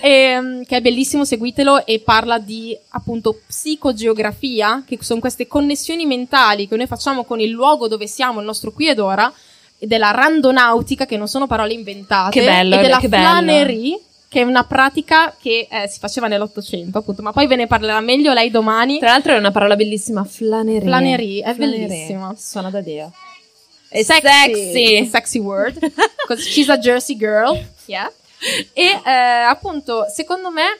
[0.00, 6.66] ehm, che è bellissimo, seguitelo e parla di appunto psicogeografia, che sono queste connessioni mentali
[6.66, 9.30] che noi facciamo con il luogo dove siamo, il nostro qui ed ora,
[9.78, 14.40] e della randonautica, che non sono parole inventate, Che bello, e della che flanerie, che
[14.40, 18.32] è una pratica che eh, si faceva nell'Ottocento, appunto, ma poi ve ne parlerà meglio
[18.32, 18.98] lei domani.
[18.98, 20.80] Tra l'altro è una parola bellissima, flanerie.
[20.80, 21.86] Flanerie, è Flanerie.
[21.86, 22.34] bellissima.
[22.34, 23.12] Suona da Dio.
[24.04, 25.38] Sexy, sexy.
[25.38, 28.10] word, because she's a Jersey girl, yeah.
[28.72, 30.78] E eh, appunto, secondo me,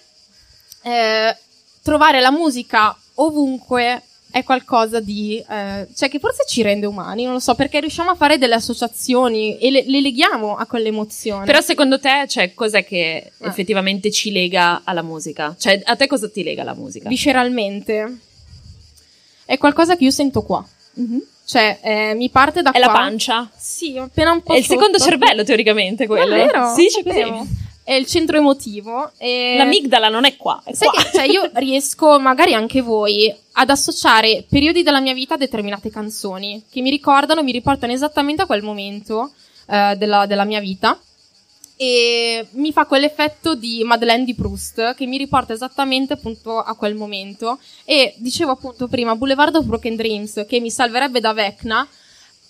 [0.82, 1.36] eh,
[1.82, 7.32] trovare la musica ovunque è qualcosa di, eh, cioè che forse ci rende umani, non
[7.32, 11.46] lo so, perché riusciamo a fare delle associazioni e le, le leghiamo a quell'emozione.
[11.46, 13.48] Però secondo te, cioè, cos'è che Ah.
[13.48, 15.54] effettivamente ci lega alla musica?
[15.58, 17.08] Cioè, a te cosa ti lega alla musica?
[17.08, 18.18] visceralmente
[19.46, 20.66] è qualcosa che io sento qua.
[20.94, 21.22] Mhm.
[21.46, 22.86] Cioè, eh, mi parte da È qua.
[22.86, 23.48] la pancia?
[23.56, 26.36] Sì, appena un po' È il secondo cervello, teoricamente, quello.
[26.36, 26.74] Davvero?
[26.74, 27.64] Sì, c'è così.
[27.84, 29.12] È il centro emotivo.
[29.16, 29.54] E...
[29.56, 31.00] L'amigdala non è qua, è Sai qua.
[31.00, 35.88] che cioè, io riesco, magari anche voi, ad associare periodi della mia vita a determinate
[35.88, 39.30] canzoni che mi ricordano, mi riportano esattamente a quel momento
[39.68, 40.98] eh, della, della mia vita.
[41.76, 46.94] E mi fa quell'effetto di Madeleine di Proust che mi riporta esattamente appunto a quel
[46.94, 47.58] momento.
[47.84, 51.86] E dicevo appunto prima, Boulevard of Broken Dreams, che mi salverebbe da Vecna,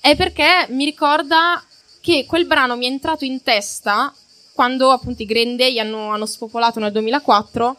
[0.00, 1.62] è perché mi ricorda
[2.00, 4.14] che quel brano mi è entrato in testa
[4.52, 7.76] quando appunto i Green Day hanno, hanno spopolato nel 2004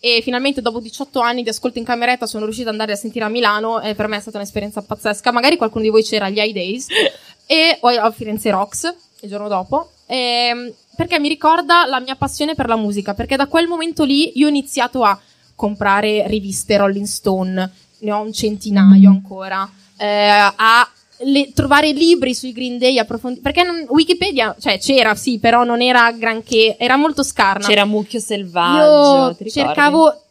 [0.00, 3.24] e finalmente dopo 18 anni di ascolto in cameretta sono riuscita ad andare a sentire
[3.24, 5.30] a Milano e per me è stata un'esperienza pazzesca.
[5.30, 6.86] Magari qualcuno di voi c'era agli High Days
[7.46, 9.90] e o a Firenze Rocks il giorno dopo.
[10.06, 14.38] Ehm, perché mi ricorda la mia passione per la musica, perché da quel momento lì
[14.38, 15.18] io ho iniziato a
[15.54, 20.06] comprare riviste Rolling Stone, ne ho un centinaio ancora, eh,
[20.54, 20.86] a
[21.22, 25.80] le- trovare libri sui Green Day approfonditi, perché non- Wikipedia, cioè c'era sì, però non
[25.80, 27.66] era granché, era molto scarna.
[27.66, 30.22] C'era Mucchio Selvaggio, Io cercavo,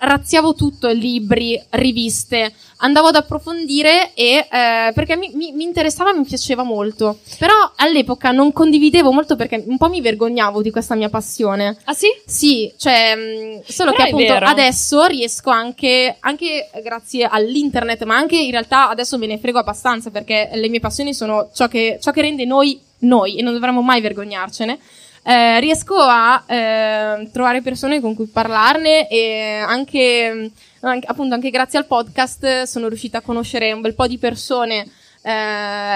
[0.00, 6.18] razziavo tutto, libri, riviste, andavo ad approfondire e eh, perché mi, mi- mi interessava e
[6.18, 7.18] mi piaceva molto.
[7.38, 11.76] Però all'epoca non condividevo molto perché un po' mi vergognavo di questa mia passione.
[11.84, 12.06] Ah sì?
[12.26, 14.46] Sì, cioè, mh, solo Però che appunto vero.
[14.46, 20.10] adesso riesco anche, anche grazie all'internet, ma anche in realtà adesso me ne frego abbastanza
[20.10, 23.82] perché le mie passioni sono ciò che, ciò che rende noi noi e non dovremmo
[23.82, 24.78] mai vergognarcene.
[25.26, 30.50] Eh, riesco a eh, trovare persone con cui parlarne e anche, mh,
[30.86, 34.86] anche- appunto anche grazie al podcast sono riuscita a conoscere un bel po' di persone
[35.22, 35.30] eh,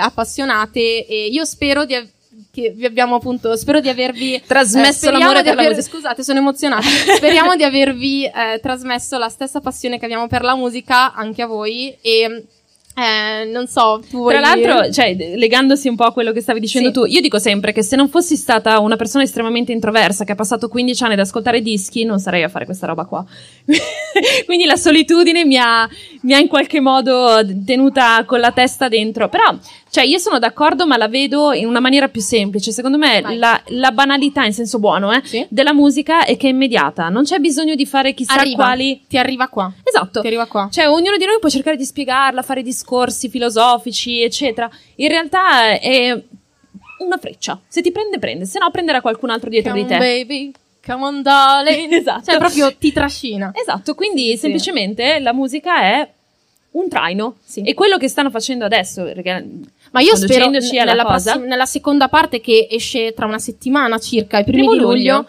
[0.03, 2.09] appassionate e io spero di av-
[2.51, 5.95] che vi abbiamo appunto spero di avervi Trasmesso eh, l'amore di per la aver- musica.
[5.95, 6.87] Scusate, sono emozionata.
[7.17, 11.47] Speriamo di avervi eh, trasmesso la stessa passione che abbiamo per la musica anche a
[11.47, 12.47] voi e
[12.99, 16.61] eh, non so, tu vuoi Tra l'altro, cioè, legandosi un po' a quello che stavi
[16.61, 16.95] dicendo Sì.
[16.95, 20.35] tu, io dico sempre che se non fossi stata una persona estremamente introversa che ha
[20.35, 23.25] passato 15 anni ad ascoltare dischi, non sarei a fare questa roba qua.
[24.47, 25.89] Quindi la solitudine mi ha,
[26.23, 29.29] mi ha in qualche modo tenuta con la testa dentro.
[29.29, 29.57] Però,
[29.91, 32.73] cioè, io sono d'accordo, ma la vedo in una maniera più semplice.
[32.73, 35.47] Secondo me, la, la banalità, in senso buono, eh, Sì.
[35.49, 37.09] della musica è che è immediata.
[37.09, 39.03] Non c'è bisogno di fare chissà arriva, quali.
[39.09, 39.73] ti arriva qua.
[39.83, 40.21] Esatto.
[40.21, 40.69] Ti arriva qua.
[40.71, 44.71] Cioè, ognuno di noi può cercare di spiegarla, fare discorsi filosofici, eccetera.
[44.97, 46.21] In realtà è
[47.01, 47.61] una freccia.
[47.69, 48.45] Se ti prende, prende.
[48.45, 49.99] Se no, prenderà qualcun altro dietro Come di te.
[49.99, 50.53] baby,
[50.85, 51.93] come on darling.
[51.99, 52.25] Esatto.
[52.31, 53.53] Cioè proprio ti trascina.
[53.55, 54.37] Esatto, quindi Sì.
[54.39, 56.09] semplicemente la musica è
[56.73, 57.37] un traino.
[57.45, 57.63] Sì.
[57.63, 59.45] E quello che stanno facendo adesso, perché
[59.91, 63.99] Ma io spero alla nella, cosa, prossim- nella seconda parte che esce tra una settimana
[63.99, 65.17] circa, i primi Primo di luglio.
[65.17, 65.29] luglio.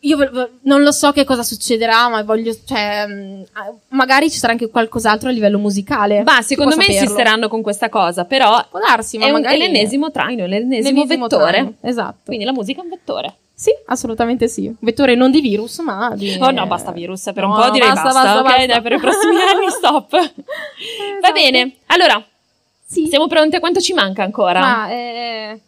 [0.00, 3.06] Io non lo so che cosa succederà, ma voglio, cioè,
[3.52, 6.22] ah, magari ci sarà anche qualcos'altro a livello musicale.
[6.22, 7.00] ma secondo me saperlo?
[7.02, 10.96] insisteranno con questa cosa, però Può darsi, ma è, un- magari è l'ennesimo traino, l'ennesimo,
[11.00, 11.50] l'ennesimo vettore.
[11.50, 12.18] traino, Esatto.
[12.26, 13.34] Quindi la musica è un vettore.
[13.58, 14.70] Sì, assolutamente sì.
[14.80, 16.36] Vettore non di virus, ma di...
[16.38, 18.42] Oh no, basta virus, per un No, po' direi basta, basta, ok?
[18.42, 18.66] basta.
[18.66, 20.10] Dai, per i prossimi anni stop.
[20.10, 21.32] Va Esatto.
[21.32, 22.22] bene, allora,
[22.86, 23.06] Sì.
[23.08, 24.60] siamo pronti a quanto ci manca ancora?
[24.60, 25.58] Ma, eh,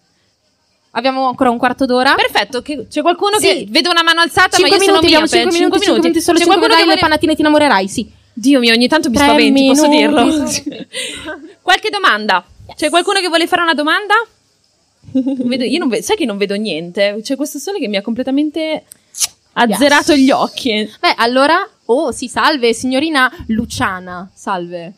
[0.90, 2.14] abbiamo ancora un quarto d'ora.
[2.14, 3.46] Perfetto, c'è qualcuno Sì.
[3.46, 5.28] che vede una mano alzata, Cinque ma io minuti, sono miope.
[5.40, 7.00] 5 minuti, 5 minuti, solo C'è 5 qualcuno che minuti, le vuole...
[7.00, 8.10] patatine ti innamorerai, sì.
[8.34, 10.24] Dio mio, ogni tanto mi spaventi, posso dirlo?
[10.26, 10.86] minuti.
[11.62, 12.44] Qualche domanda?
[12.76, 14.14] C'è qualcuno che vuole fare una domanda?
[15.10, 17.18] Vedo- io non vedo, sai che non vedo niente.
[17.22, 18.84] C'è questo sole che mi ha completamente
[19.52, 20.88] azzerato gli occhi.
[21.00, 24.92] Beh, allora, oh sì, salve, signorina Luciana, salve.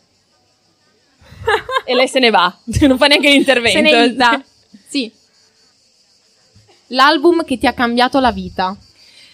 [1.84, 3.78] E lei se ne va, non fa neanche l'intervento.
[3.78, 4.44] Se ne ita.
[4.88, 5.10] Sì.
[6.88, 8.76] L'album che ti ha cambiato la vita.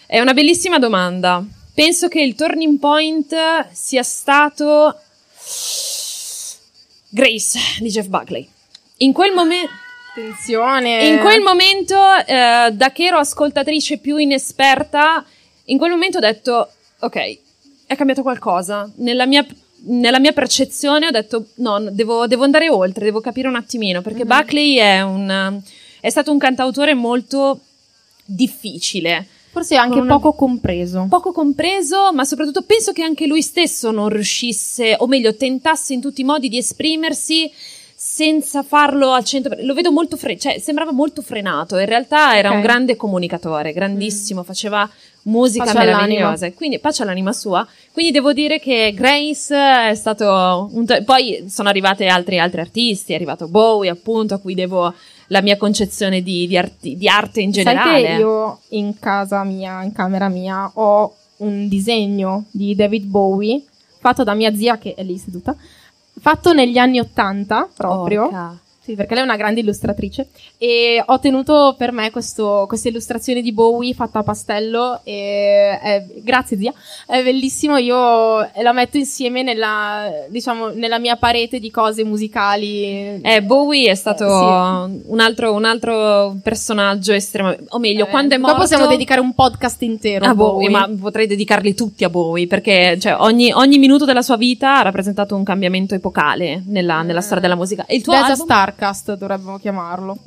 [0.05, 1.43] È una bellissima domanda.
[1.73, 3.35] Penso che il turning point
[3.71, 4.99] sia stato
[7.09, 8.47] Grace di Jeff Buckley.
[8.97, 9.71] In quel momento
[10.21, 11.05] Attenzione.
[11.07, 15.23] in quel momento, eh, da che ero ascoltatrice più inesperta,
[15.65, 17.37] in quel momento ho detto, ok,
[17.85, 18.89] è cambiato qualcosa.
[18.95, 19.45] Nella mia,
[19.85, 24.23] nella mia percezione ho detto, no, devo, devo andare oltre, devo capire un attimino, perché
[24.23, 24.27] Mhm.
[24.27, 25.61] Buckley è, un,
[25.99, 27.59] è stato un cantautore molto
[28.25, 29.27] difficile.
[29.51, 31.05] Forse anche una- poco compreso.
[31.09, 36.01] Poco compreso, ma soprattutto penso che anche lui stesso non riuscisse, o meglio, tentasse in
[36.01, 37.51] tutti i modi di esprimersi
[38.17, 39.55] senza farlo al centro.
[39.61, 41.77] Lo vedo molto fre- cioè sembrava molto frenato.
[41.77, 42.55] In realtà era Ok.
[42.55, 44.89] un grande comunicatore, grandissimo, faceva
[45.23, 46.01] musica Pace all'anima.
[46.07, 46.51] meravigliosa.
[46.53, 47.67] Quindi pace all'anima sua.
[47.91, 49.55] Quindi devo dire che Grace
[49.89, 54.39] è stato un t- poi sono arrivate altri, altri artisti, è arrivato Bowie, appunto, a
[54.39, 54.91] cui devo
[55.27, 58.07] la mia concezione di, di arti- di arte in generale.
[58.07, 63.61] Sai io in casa mia, in camera mia, ho un disegno di David Bowie
[63.99, 65.55] fatto da mia zia che è lì seduta,
[66.19, 68.25] fatto negli anni Ottanta proprio.
[68.25, 68.57] Orca.
[68.87, 73.41] Sì, perché lei è una grande illustratrice e ho tenuto per me questo- questa illustrazione
[73.41, 76.71] di Bowie fatta a pastello e è- grazie zia,
[77.05, 77.95] è bellissimo, io
[78.39, 83.19] la metto insieme nella, diciamo, nella mia parete di cose musicali.
[83.21, 87.65] Eh, Bowie è stato Eh, un, altro, un altro personaggio estremamente.
[87.69, 88.61] O meglio, Eh, quando è qua morto.
[88.61, 92.97] possiamo dedicare un podcast intero a a Bowie, ma potrei dedicarli tutti a Bowie perché
[93.01, 97.41] cioè, ogni, ogni minuto della sua vita ha rappresentato un cambiamento epocale nella, nella storia
[97.41, 97.85] della musica.
[97.85, 98.45] E il tuo Desa album?
[98.77, 100.17] Starcast dovremmo chiamarlo.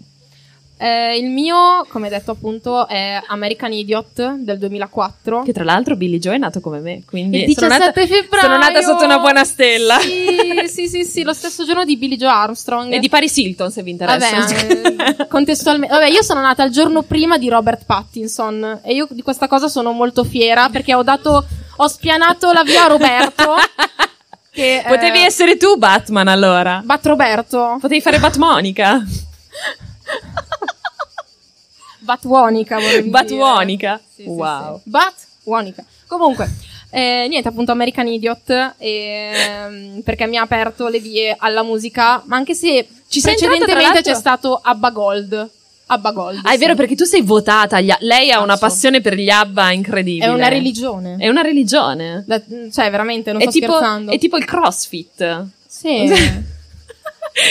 [0.76, 5.42] Eh, il mio, come detto appunto, è American Idiot del 2004.
[5.42, 8.46] Che tra l'altro Billy Joe è nato come me, quindi il sono 17 nata, febbraio
[8.46, 9.98] sono nata sotto una buona stella.
[10.00, 12.92] Sì, sì, sì, sì, lo stesso giorno di Billy Joe Armstrong.
[12.92, 14.38] E di Paris Hilton, se vi interessa.
[14.38, 15.94] Vabbè, eh, contestualmente.
[15.94, 19.68] Vabbè, io sono nata il giorno prima di Robert Pattinson e io di questa cosa
[19.68, 21.44] sono molto fiera perché ho dato
[21.76, 23.54] ho spianato la via a Roberto
[24.50, 26.82] che Potevi eh, essere tu Batman allora.
[26.84, 27.78] Bat Roberto.
[27.80, 29.04] Potevi fare Batmonica.
[32.00, 33.10] Batwonica volevi dire.
[33.10, 34.00] Batwonica.
[34.14, 34.80] Sì, sì, wow.
[34.82, 34.90] sì.
[34.90, 35.84] Batwonica.
[36.06, 36.50] Comunque,
[36.90, 42.36] eh, niente, appunto American Idiot, ehm, perché mi ha aperto le vie alla musica, ma
[42.36, 45.50] anche se Ci precedentemente c'è stato Abba Gold.
[45.92, 46.40] Abba Gold.
[46.44, 46.58] Ah, è sì.
[46.58, 47.76] vero perché tu sei votata.
[47.76, 50.26] agli- Lei ha una passione per gli ABBA incredibile.
[50.26, 51.16] È una religione.
[51.18, 52.24] È una religione.
[52.26, 52.40] La-
[52.72, 54.12] cioè, veramente, non È sto tipo, scherzando.
[54.12, 55.46] è tipo il crossfit.
[55.66, 56.08] Sì.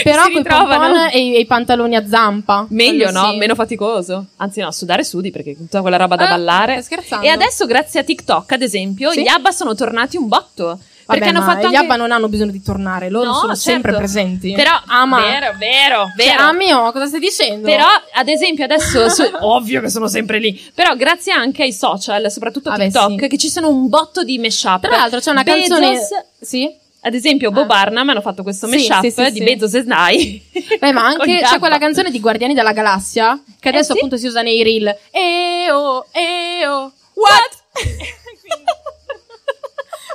[0.04, 2.66] Però con i e, i- e i pantaloni a zampa.
[2.70, 3.30] Meglio, no?
[3.30, 3.36] sì.
[3.38, 4.26] Meno faticoso.
[4.36, 6.82] Anzi, no, sudare sudi perché tutta quella roba da Ah, ballare.
[6.82, 7.24] scherzando?
[7.26, 9.22] E adesso, grazie a TikTok, ad esempio, Sì?
[9.22, 10.78] gli ABBA sono tornati un botto.
[11.12, 11.86] Vabbè, perché hanno fatto gli anche...
[11.86, 13.60] Abba non hanno bisogno di tornare, loro No, sono certo.
[13.70, 14.52] sempre presenti.
[14.52, 15.20] Però, ama.
[15.20, 16.42] vero, vero, Cioè, vero.
[16.42, 17.66] ami o cosa stai dicendo?
[17.66, 20.52] Però, ad esempio, adesso, su- ovvio che sono sempre lì.
[20.74, 23.28] Però, grazie anche ai social, soprattutto Vabbè, TikTok, sì.
[23.28, 24.80] che ci sono un botto di mashup.
[24.80, 25.98] Tra l'altro c'è una Bezos- canzone...
[26.40, 26.78] Sì?
[27.02, 27.66] Ad esempio, Bob Ah.
[27.66, 29.42] Barnum hanno fatto questo Sì, mashup sì, sì, di.
[29.42, 30.50] Bezos e Snai.
[30.78, 33.98] Beh, ma anche c'è quella canzone di Guardiani della Galassia, che Eh, adesso sì?
[33.98, 34.94] appunto si usa nei reel.
[35.10, 36.92] Eo, eo.
[37.14, 37.58] What?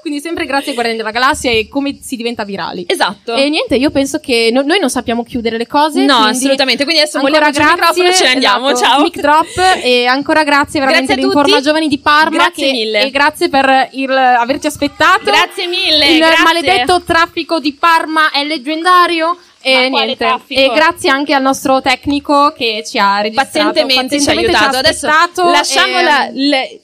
[0.06, 2.86] Quindi sempre grazie ai Guardiani della Galassia e come si diventa virali.
[2.88, 3.34] esatto.
[3.34, 6.06] E niente, io penso che no- noi non sappiamo chiudere le cose.
[6.06, 6.84] No, quindi assolutamente.
[6.84, 8.70] Quindi adesso ancora vogliamo il grazie, microfono e ce ne andiamo.
[8.70, 9.02] esatto, Ciao.
[9.02, 11.60] Mic drop e ancora grazie veramente all'Informa.
[11.60, 13.02] Giovani di Parma Grazie che- mille.
[13.06, 15.24] e grazie per il, averci aspettato.
[15.24, 16.08] Grazie mille.
[16.08, 16.44] Il grazie.
[16.44, 19.36] maledetto traffico di Parma è leggendario.
[19.60, 20.40] E niente.
[20.50, 23.72] E grazie anche al nostro tecnico che ci ha registrato.
[23.74, 24.78] pazientemente ci ha pazientemente aiutato.
[24.78, 26.80] Adesso aspettato lasciamo e- la- le-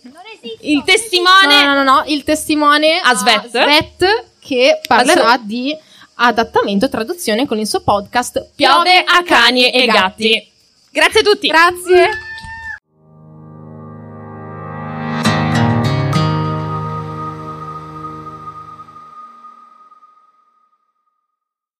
[0.61, 1.63] il testimone.
[1.63, 3.47] No, no, no, no, il testimone A Svet.
[3.49, 5.75] Svet che parlerà Adesso- di
[6.15, 10.49] adattamento e traduzione con il suo podcast Piove a cani e gatti.
[10.91, 11.47] Grazie a tutti.
[11.47, 12.09] Grazie.